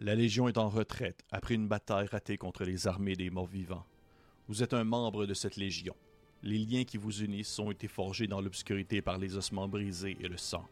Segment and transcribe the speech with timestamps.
[0.00, 3.84] La Légion est en retraite après une bataille ratée contre les armées des morts-vivants.
[4.46, 5.96] Vous êtes un membre de cette Légion.
[6.44, 10.28] Les liens qui vous unissent ont été forgés dans l'obscurité par les ossements brisés et
[10.28, 10.64] le sang.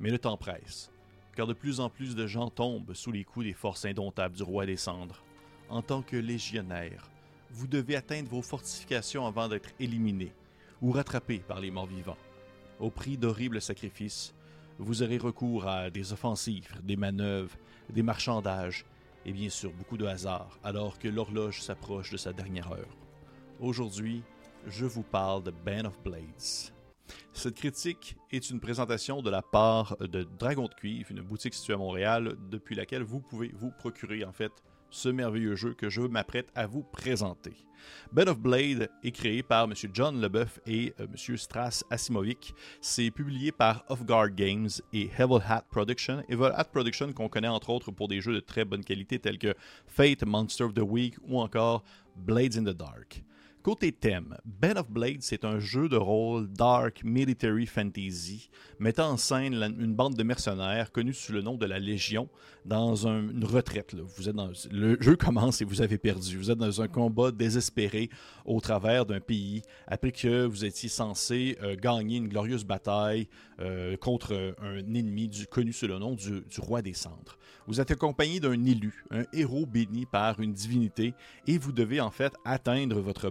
[0.00, 0.92] Mais le temps presse,
[1.34, 4.42] car de plus en plus de gens tombent sous les coups des forces indomptables du
[4.42, 5.24] roi des cendres.
[5.70, 7.10] En tant que légionnaire,
[7.52, 10.30] vous devez atteindre vos fortifications avant d'être éliminé
[10.82, 12.18] ou rattrapé par les morts-vivants.
[12.80, 14.34] Au prix d'horribles sacrifices,
[14.78, 17.56] vous aurez recours à des offensives, des manœuvres,
[17.90, 18.84] des marchandages
[19.24, 22.96] et bien sûr beaucoup de hasard alors que l'horloge s'approche de sa dernière heure.
[23.60, 24.22] Aujourd'hui,
[24.66, 26.72] je vous parle de Band of Blades.
[27.32, 31.74] Cette critique est une présentation de la part de Dragon de Cuivre, une boutique située
[31.74, 34.52] à Montréal, depuis laquelle vous pouvez vous procurer en fait
[34.92, 37.56] ce merveilleux jeu que je m'apprête à vous présenter.
[38.12, 39.74] Bed of Blade est créé par M.
[39.92, 41.36] John Leboeuf et euh, M.
[41.36, 42.54] Strass Asimovic.
[42.80, 46.22] C'est publié par Off Guard Games et Evil Hat Production.
[46.28, 49.38] Evil Hat Production qu'on connaît entre autres pour des jeux de très bonne qualité tels
[49.38, 49.54] que
[49.86, 51.82] Fate, Monster of the Week ou encore
[52.14, 53.24] Blades in the Dark.
[53.62, 59.16] Côté thème, Bed of Blades, c'est un jeu de rôle dark military fantasy mettant en
[59.16, 62.28] scène une bande de mercenaires connus sous le nom de la Légion
[62.64, 63.94] dans une retraite.
[64.72, 66.38] Le jeu commence et vous avez perdu.
[66.38, 68.10] Vous êtes dans un combat désespéré
[68.44, 73.28] au travers d'un pays après que vous étiez censé euh, gagner une glorieuse bataille
[73.60, 77.38] euh, contre un ennemi connu sous le nom du, roi des cendres.
[77.68, 81.14] Vous êtes accompagné d'un élu, un héros béni par une divinité,
[81.46, 83.30] et vous devez en fait atteindre votre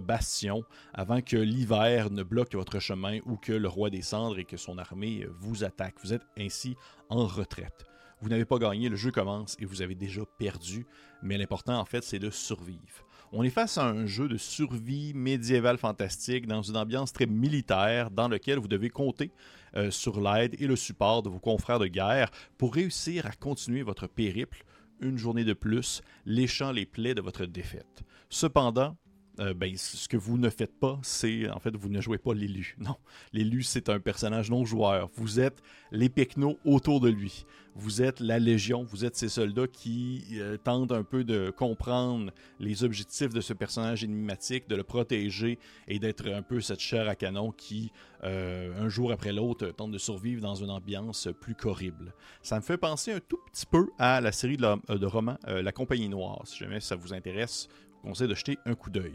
[0.94, 4.56] avant que l'hiver ne bloque votre chemin ou que le roi des cendres et que
[4.56, 5.96] son armée vous attaque.
[6.02, 6.76] Vous êtes ainsi
[7.08, 7.84] en retraite.
[8.20, 10.86] Vous n'avez pas gagné, le jeu commence et vous avez déjà perdu,
[11.22, 13.04] mais l'important en fait c'est de survivre.
[13.32, 18.10] On est face à un jeu de survie médiévale fantastique dans une ambiance très militaire
[18.10, 19.32] dans lequel vous devez compter
[19.74, 23.82] euh, sur l'aide et le support de vos confrères de guerre pour réussir à continuer
[23.82, 24.64] votre périple
[25.00, 28.02] une journée de plus, léchant les plaies de votre défaite.
[28.28, 28.96] Cependant,
[29.42, 32.34] euh, ben, ce que vous ne faites pas, c'est en fait, vous ne jouez pas
[32.34, 32.76] l'élu.
[32.82, 32.96] Non,
[33.32, 35.08] l'élu, c'est un personnage non joueur.
[35.14, 37.44] Vous êtes les pecnos autour de lui.
[37.74, 42.30] Vous êtes la Légion, vous êtes ces soldats qui euh, tentent un peu de comprendre
[42.60, 45.58] les objectifs de ce personnage énigmatique, de le protéger
[45.88, 47.90] et d'être un peu cette chair à canon qui,
[48.24, 52.12] euh, un jour après l'autre, tente de survivre dans une ambiance plus qu'horrible.
[52.42, 55.72] Ça me fait penser un tout petit peu à la série de, de romans La
[55.72, 56.42] Compagnie Noire.
[56.44, 57.68] Si jamais ça vous intéresse,
[58.02, 59.14] conseille de jeter un coup d'œil.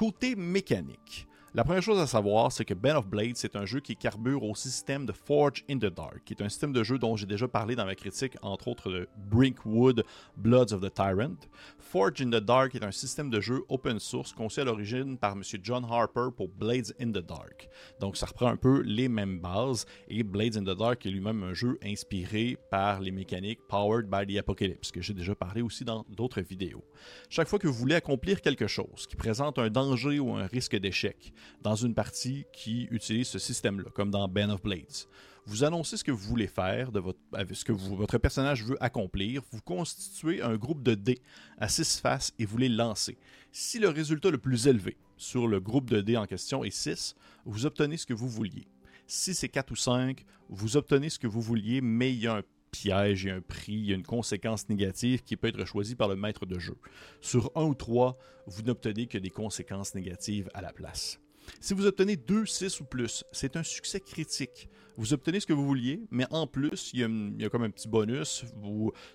[0.00, 3.80] Côté mécanique, la première chose à savoir, c'est que Ben of Blades, c'est un jeu
[3.80, 6.96] qui carbure au système de Forge in the Dark, qui est un système de jeu
[6.96, 10.04] dont j'ai déjà parlé dans ma critique, entre autres de Brinkwood,
[10.36, 11.36] Bloods of the Tyrant.
[11.78, 15.32] Forge in the Dark est un système de jeu open source conçu à l'origine par
[15.32, 15.42] M.
[15.60, 17.68] John Harper pour Blades in the Dark.
[17.98, 21.42] Donc ça reprend un peu les mêmes bases, et Blades in the Dark est lui-même
[21.42, 25.84] un jeu inspiré par les mécaniques Powered by the Apocalypse, que j'ai déjà parlé aussi
[25.84, 26.84] dans d'autres vidéos.
[27.28, 30.76] Chaque fois que vous voulez accomplir quelque chose qui présente un danger ou un risque
[30.76, 35.06] d'échec, dans une partie qui utilise ce système-là, comme dans Ben of Blades.
[35.46, 37.18] Vous annoncez ce que vous voulez faire, de votre,
[37.52, 41.18] ce que votre personnage veut accomplir, vous constituez un groupe de dés
[41.58, 43.18] à six faces et vous les lancez.
[43.52, 47.14] Si le résultat le plus élevé sur le groupe de dés en question est 6,
[47.44, 48.68] vous obtenez ce que vous vouliez.
[49.06, 52.36] Si c'est 4 ou 5, vous obtenez ce que vous vouliez, mais il y a
[52.36, 55.48] un piège, il y a un prix, il y a une conséquence négative qui peut
[55.48, 56.76] être choisie par le maître de jeu.
[57.20, 61.20] Sur 1 ou 3, vous n'obtenez que des conséquences négatives à la place.
[61.60, 64.68] Si vous obtenez 2, 6 ou plus, c'est un succès critique.
[64.96, 67.88] Vous obtenez ce que vous vouliez, mais en plus, il y a, comme un petit
[67.88, 68.44] bonus.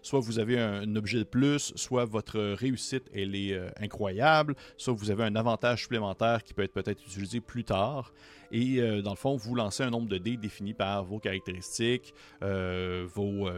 [0.02, 5.12] soit vous avez un, objet de plus, soit votre réussite est euh, incroyable, soit vous
[5.12, 8.14] avez un avantage supplémentaire qui peut être peut-être utilisé plus tard.
[8.52, 12.14] Et euh, dans le fond, vous lancez un nombre de dés défini par vos caractéristiques,
[12.44, 13.50] euh, vos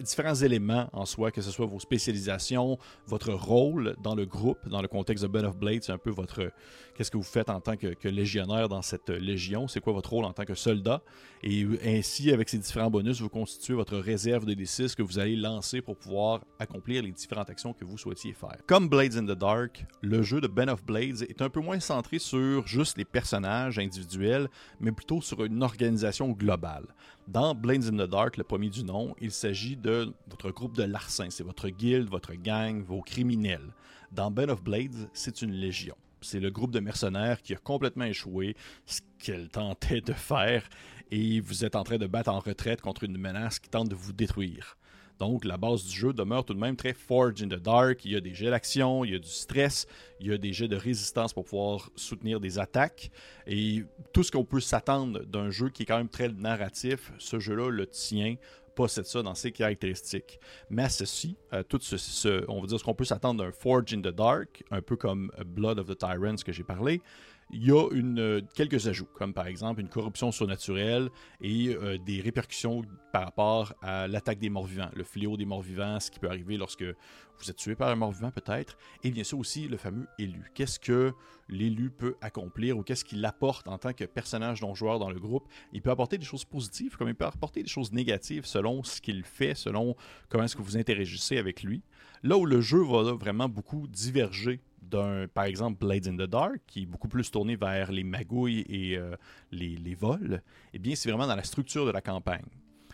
[0.00, 4.82] différents éléments en soi, que ce soit vos spécialisations, votre rôle dans le groupe, dans
[4.82, 6.50] le contexte de Ben of Blade, c'est un peu votre.
[6.94, 9.68] Qu'est-ce que vous faites en tant que, légionnaire dans cette légion?
[9.68, 11.02] C'est quoi votre rôle en tant que soldat?
[11.42, 15.36] Et ainsi, avec ces différents bonus, vous constituez votre réserve de D6 que vous allez
[15.36, 18.56] lancer pour pouvoir accomplir les différentes actions que vous souhaitiez faire.
[18.66, 21.80] Comme Blades in the Dark, le jeu de Ben of Blades est un peu moins
[21.80, 24.48] centré sur juste les personnages individuels
[24.80, 26.86] mais plutôt sur une organisation globale.
[27.28, 30.82] Dans Blades in the Dark, le premier du nom, il s'agit de votre groupe de
[30.82, 33.74] larcins, c'est votre guilde, votre gang, vos criminels.
[34.12, 35.94] Dans Bed of Blades, c'est une légion.
[36.22, 40.68] C'est le groupe de mercenaires qui a complètement échoué ce qu'elle tentait de faire
[41.10, 43.94] et vous êtes en train de battre en retraite contre une menace qui tente de
[43.94, 44.76] vous détruire.
[45.20, 48.06] Donc, la base du jeu demeure tout de même très Forge in the Dark.
[48.06, 49.86] Il y a des jets d'action, il y a du stress,
[50.18, 53.10] il y a des jets de résistance pour pouvoir soutenir des attaques.
[53.46, 53.84] Et
[54.14, 57.68] tout ce qu'on peut s'attendre d'un jeu qui est quand même très narratif, ce jeu-là
[57.68, 58.36] le tient
[58.74, 60.40] possède ça dans ses caractéristiques.
[60.70, 63.92] Mais à ceci, euh, tout ce, on va dire ce qu'on peut s'attendre d'un Forge
[63.92, 67.02] in the Dark, un peu comme Blood of the Tyrants que j'ai parlé,
[67.52, 71.10] il y a une, quelques ajouts, comme par exemple une corruption surnaturelle
[71.40, 72.82] et euh, des répercussions
[73.12, 76.84] par rapport à l'attaque des morts-vivants, le fléau des morts-vivants, ce qui peut arriver lorsque
[76.84, 80.50] vous êtes tué par un mort-vivant peut-être, et bien sûr aussi le fameux élu.
[80.54, 81.12] Qu'est-ce que
[81.48, 85.18] l'élu peut accomplir ou qu'est-ce qu'il apporte en tant que personnage non joueur dans le
[85.18, 85.48] groupe?
[85.72, 89.00] Il peut apporter des choses positives comme il peut apporter des choses négatives selon ce
[89.00, 89.96] qu'il fait, selon
[90.28, 91.82] comment est-ce que vous interagissez avec lui.
[92.22, 96.60] Là où le jeu va vraiment beaucoup diverger d'un, par exemple, Blades in the Dark,
[96.66, 99.16] qui est beaucoup plus tourné vers les magouilles et euh,
[99.52, 100.42] les, vols,
[100.74, 102.46] eh bien, c'est vraiment dans la structure de la campagne.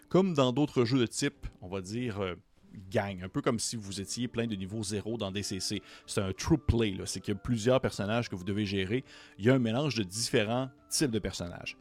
[0.08, 2.34] Comme dans d'autres jeux de type, on va dire, euh,
[2.90, 5.82] gang, un peu comme si vous étiez plein de niveau zéro dans DCC.
[6.06, 9.04] C'est un true play, c'est qu'il y a plusieurs personnages que vous devez gérer.
[9.38, 11.76] Il y a un mélange de différents types de personnages.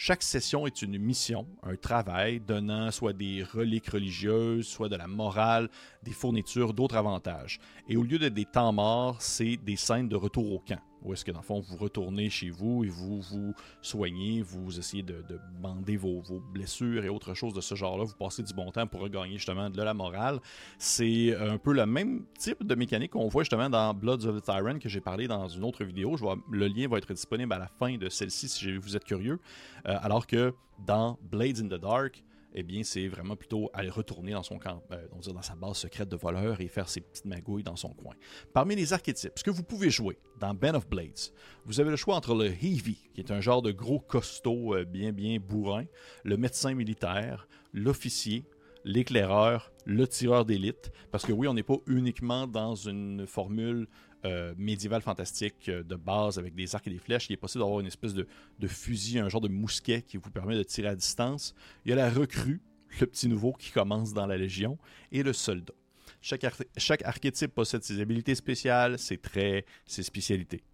[0.00, 5.08] Chaque session est une mission, un travail donnant soit des reliques religieuses, soit de la
[5.08, 5.68] morale,
[6.04, 7.58] des fournitures, d'autres avantages.
[7.88, 10.78] Et au lieu de des temps morts, c'est des scènes de retour au camp.
[11.02, 14.78] Où est-ce que dans le fond, vous retournez chez vous et vous vous soignez, vous
[14.78, 15.22] essayez de,
[15.60, 16.22] bander vos,
[16.52, 19.70] blessures et autres choses de ce genre-là, vous passez du bon temps pour regagner justement
[19.70, 20.40] de la morale.
[20.78, 24.44] C'est un peu le même type de mécanique qu'on voit justement dans Bloods of the
[24.44, 26.16] Tyrant que j'ai parlé dans une autre vidéo.
[26.50, 29.38] Le lien va être disponible à la fin de celle-ci si vous êtes curieux.
[29.86, 30.54] Euh, alors que
[30.86, 32.22] dans Blades in the Dark,
[32.54, 36.08] eh bien, c'est vraiment plutôt aller retourner dans son camp, euh, dans sa base secrète
[36.08, 38.14] de voleur et faire ses petites magouilles dans son coin.
[38.52, 41.32] Parmi les archétypes, ce que vous pouvez jouer dans Ben of Blades,
[41.66, 44.84] vous avez le choix entre le Heavy, qui est un genre de gros costaud euh,
[44.84, 45.84] bien bien bourrin,
[46.24, 48.44] le médecin militaire, l'officier,
[48.84, 53.88] l'éclaireur, le tireur d'élite, parce que oui, on n'est pas uniquement dans une formule
[54.24, 57.28] euh, médiéval fantastique euh, de base avec des arcs et des flèches.
[57.30, 58.26] Il est possible d'avoir une espèce de,
[58.66, 61.54] fusil, un genre de mousquet qui vous permet de tirer à distance.
[61.84, 62.60] Il y a la recrue,
[63.00, 64.78] le petit nouveau qui commence dans la Légion,
[65.12, 65.74] et le soldat.
[66.20, 66.44] Chaque,
[66.76, 70.64] chaque archétype possède ses habilités spéciales, ses traits, ses spécialités.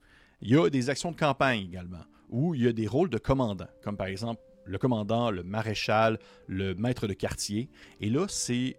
[0.41, 3.19] Il y a des actions de campagne également, où il y a des rôles de
[3.19, 7.69] commandant, comme par exemple le commandant, le maréchal, le maître de quartier.
[8.01, 8.77] Et là, c'est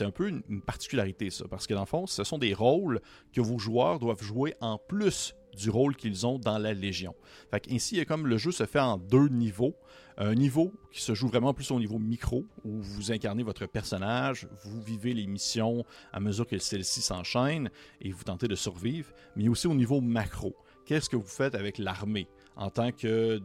[0.00, 3.00] un peu une, particularité, ça, parce que dans le fond, ce sont des rôles
[3.32, 7.14] que vos joueurs doivent jouer en plus du rôle qu'ils ont dans la Légion.
[7.50, 9.74] Fait ainsi, comme le jeu se fait en deux niveaux.
[10.18, 14.48] Un niveau qui se joue vraiment plus au niveau micro, où vous incarnez votre personnage,
[14.64, 17.70] vous vivez les missions à mesure que celles-ci s'enchaînent
[18.00, 20.56] et vous tentez de survivre, mais aussi au niveau macro.
[20.86, 22.28] Qu'est-ce que vous faites avec l'armée?
[22.56, 23.42] En tant que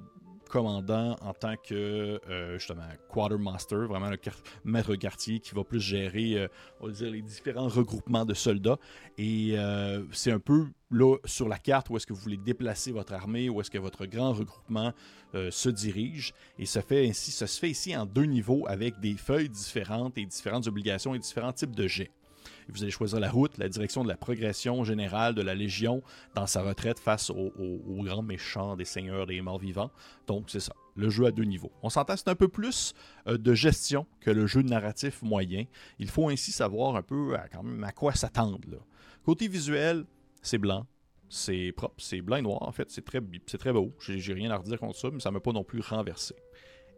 [0.52, 2.58] commandant en tant que euh,
[3.10, 4.18] quartermaster, vraiment le
[4.66, 6.38] maître quartier qui va plus gérer,
[6.84, 8.78] euh, les différents regroupements de soldats.
[9.18, 12.92] Et euh, c'est un peu là sur la carte où est-ce que vous voulez déplacer
[12.92, 14.94] votre armée, où est-ce que votre grand regroupement
[15.34, 16.34] se dirige.
[16.60, 16.82] Et ça,
[17.14, 21.20] ça se fait ici en deux niveaux avec des feuilles différentes et différentes obligations et
[21.20, 22.12] différents types de jets.
[22.70, 26.02] Vous allez choisir la route, la direction de la progression générale de la Légion
[26.36, 27.52] dans sa retraite face aux,
[28.04, 29.92] grands méchants des seigneurs des morts vivants.
[30.28, 30.74] Donc, c'est ça.
[30.96, 31.72] Le jeu à deux niveaux.
[31.84, 32.94] On s'entend, c'est un peu plus
[33.28, 35.66] euh, de gestion que le jeu narratif moyen.
[36.00, 38.60] Il faut ainsi savoir un peu à, quand même à quoi s'attendre.
[39.24, 40.06] Côté visuel,
[40.42, 40.86] c'est blanc,
[41.30, 43.94] c'est propre, c'est blanc et noir en fait, c'est très, beau.
[44.00, 46.36] J'ai rien à redire contre ça, mais ça ne m'a pas non plus renversé.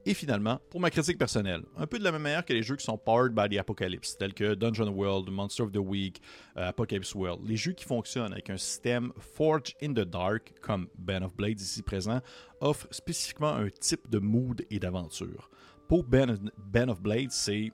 [0.05, 2.75] Et finalement, pour ma critique personnelle, un peu de la même manière que les jeux
[2.75, 6.21] qui sont powered by the Apocalypse, tels que Dungeon World, Monster of the Week,
[6.57, 10.89] euh, Apocalypse World, les jeux qui fonctionnent avec un système Forge in the Dark, comme
[10.97, 12.19] Ben of Blades ici présent,
[12.59, 15.49] offrent spécifiquement un type de mood et d'aventure.
[15.87, 17.71] Pour ben, ben of Blades, c'est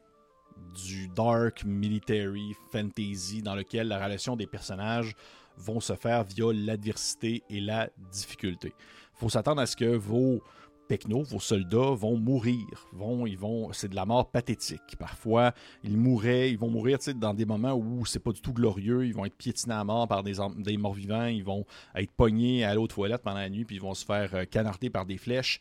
[0.75, 5.15] du dark military fantasy dans lequel la relation des personnages
[5.57, 8.73] vont se faire via l'adversité et la difficulté.
[8.77, 10.41] Il faut s'attendre à ce que vos
[10.89, 12.65] Pecno, vos soldats vont mourir.
[12.93, 14.95] Vont, ils vont, c'est de la mort pathétique.
[14.97, 15.53] Parfois,
[15.83, 19.05] ils mourraient, ils vont mourir dans des moments où c'est pas du tout glorieux.
[19.05, 20.33] Ils vont être piétinés à mort par des,
[20.77, 21.27] morts vivants.
[21.27, 24.33] Ils vont être pognés à l'eau toilette pendant la nuit, puis ils vont se faire
[24.33, 25.59] euh, canarder par des flèches.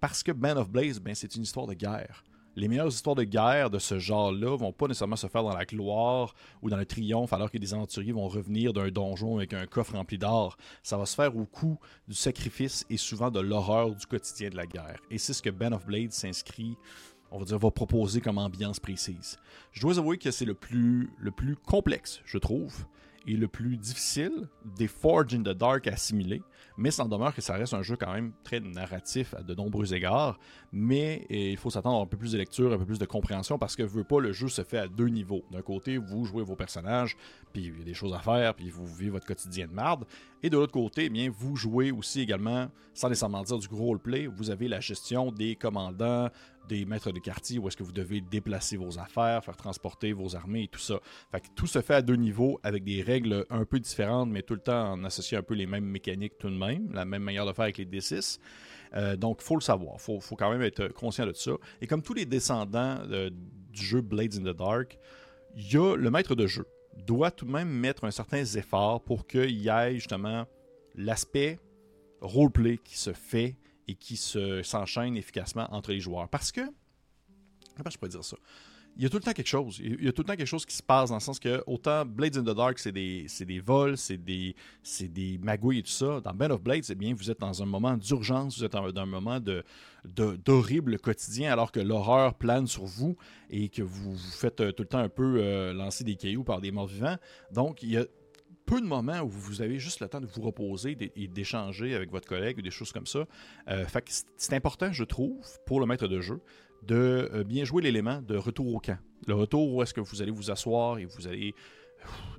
[0.00, 2.24] Parce que Band of Blaze, ben, c'est une histoire de guerre
[2.56, 5.64] les meilleures histoires de guerre de ce genre-là vont pas nécessairement se faire dans la
[5.64, 9.66] gloire ou dans le triomphe, alors que des aventuriers vont revenir d'un donjon avec un
[9.66, 10.56] coffre rempli d'or.
[10.82, 14.56] Ça va se faire au coup du sacrifice et souvent de l'horreur du quotidien de
[14.56, 15.00] la guerre.
[15.10, 16.76] Et c'est ce que Ben of Blade s'inscrit
[17.30, 19.38] on va dire, va proposer comme ambiance précise.
[19.72, 22.86] Je dois avouer que c'est le plus, le plus complexe, je trouve,
[23.26, 26.42] et le plus difficile des Forge in the Dark à assimiler,
[26.76, 29.94] mais sans demeure que ça reste un jeu quand même très narratif à de nombreux
[29.94, 30.38] égards,
[30.72, 33.58] mais il faut s'attendre à un peu plus de lecture, un peu plus de compréhension,
[33.58, 35.44] parce que veut pas, le jeu se fait à deux niveaux.
[35.50, 37.16] D'un côté, vous jouez vos personnages,
[37.52, 40.04] puis il y a des choses à faire, puis vous vivez votre quotidien de marde,
[40.42, 43.84] et de l'autre côté, eh bien, vous jouez aussi également, sans nécessairement dire du gros
[43.84, 46.28] roleplay, vous avez la gestion des commandants,
[46.68, 50.36] des maîtres de quartier où est-ce que vous devez déplacer vos affaires, faire transporter vos
[50.36, 51.00] armées et tout ça.
[51.30, 54.54] Fait tout se fait à deux niveaux avec des règles un peu différentes, mais tout
[54.54, 57.46] le temps en associant un peu les mêmes mécaniques tout de même, la même manière
[57.46, 58.38] de faire avec les D6.
[58.94, 60.00] Euh, donc, faut le savoir.
[60.00, 61.52] Faut, faut, quand même être conscient de ça.
[61.80, 63.30] Et comme tous les descendants euh,
[63.70, 64.98] du jeu Blades in the Dark,
[65.56, 66.66] il le maître de jeu
[67.06, 70.46] doit tout de même mettre un certain effort pour qu'il y ait justement
[70.94, 71.58] l'aspect
[72.20, 73.56] roleplay qui se fait
[73.88, 76.28] et qui s'enchaîne efficacement entre les joueurs.
[76.28, 76.62] Parce que,
[77.76, 78.36] comment je pourrais dire ça?
[78.96, 79.80] il y a tout le temps quelque chose.
[79.82, 81.62] Il y a tout le temps quelque chose qui se passe dans le sens que
[81.66, 84.54] autant Blades in the Dark, c'est des, des vols, c'est des,
[85.00, 86.20] des magouilles et tout ça.
[86.20, 88.86] Dans Band of Blades, eh bien, vous êtes dans un moment d'urgence, vous êtes dans
[88.96, 89.64] un moment de,
[90.04, 93.16] d'horrible quotidien alors que l'horreur plane sur vous
[93.50, 96.44] et que vous vous faites euh, tout le temps un peu euh, lancer des cailloux
[96.44, 97.16] par des morts vivants.
[97.50, 98.04] Donc, il y a
[98.66, 102.10] peu de moments où vous avez juste le temps de vous reposer et d'échanger avec
[102.10, 103.26] votre collègue ou des choses comme ça.
[103.68, 103.84] Euh,
[104.36, 106.40] c'est important, je trouve, pour le maître de jeu,
[106.82, 108.98] de euh, bien jouer l'élément de retour au camp.
[109.26, 111.54] Le retour où est-ce que vous allez vous asseoir et vous allez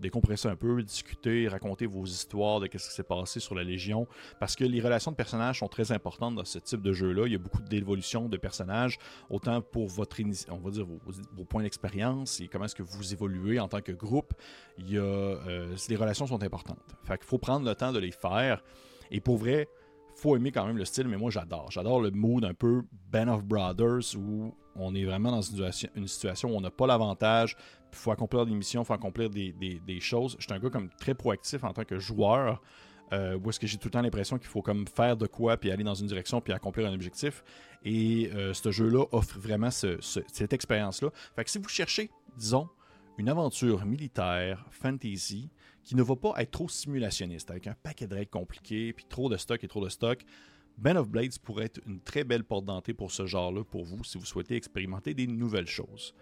[0.01, 4.07] décompresser un peu, discuter, raconter vos histoires de ce qui s'est passé sur la Légion,
[4.39, 7.23] parce que les relations de personnages sont très importantes dans ce type de jeu-là.
[7.25, 8.97] Il y a beaucoup d'évolution de personnages,
[9.29, 10.17] autant pour votre,
[10.49, 13.91] on va dire, vos, points d'expérience et comment est-ce que vous évoluez en tant que
[13.91, 14.33] groupe.
[14.77, 16.79] Il y a, euh, les relations sont importantes.
[17.03, 18.63] Fait qu'il faut prendre le temps de les faire.
[19.11, 19.67] Et pour vrai,
[20.15, 21.71] faut aimer quand même le style, mais moi j'adore.
[21.71, 26.49] J'adore le mood un peu Band of Brothers où on est vraiment dans une situation,
[26.49, 27.55] où on n'a pas l'avantage,
[27.91, 30.35] il faut accomplir des missions, il faut accomplir des, choses.
[30.39, 32.61] Je suis un gars comme très proactif en tant que joueur.
[33.13, 35.57] Euh, où est-ce que j'ai tout le temps l'impression qu'il faut comme faire de quoi,
[35.57, 37.43] puis aller dans une direction, puis accomplir un objectif.
[37.83, 41.11] Et euh, ce jeu-là offre vraiment cette expérience-là.
[41.35, 42.67] Fait que si vous cherchez, disons,
[43.17, 45.49] une aventure militaire, fantasy,
[45.83, 49.29] qui ne va pas être trop simulationniste, avec un paquet de règles compliquées, puis trop
[49.29, 50.25] de stock et trop de stock.
[50.77, 54.03] Ben of Blades pourrait être une très belle porte d'entrée pour ce genre-là pour vous
[54.03, 56.13] si vous souhaitez expérimenter des nouvelles choses.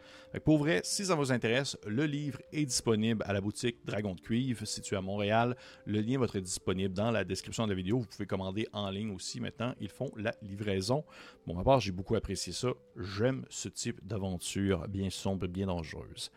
[0.46, 4.22] Pour vrai, si ça vous intéresse, le livre est disponible à la boutique Dragon de
[4.22, 5.56] Cuivre située à Montréal.
[5.86, 8.00] Le lien va être disponible dans la description de la vidéo.
[8.00, 9.74] Vous pouvez commander en ligne aussi maintenant.
[9.80, 11.04] Ils font la livraison.
[11.48, 12.70] Bon, à part, j'ai beaucoup apprécié ça.
[12.96, 16.32] J'aime ce type d'aventure bien sombre, bien dangereuse.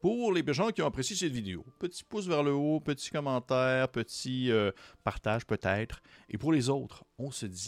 [0.00, 3.88] pour les gens qui ont apprécié cette vidéo, petit pouce vers le haut, petit commentaire,
[3.88, 4.72] petit euh,
[5.04, 6.02] partage peut-être.
[6.28, 7.59] Et pour les autres, on se dit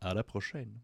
[0.00, 0.80] à la prochaine.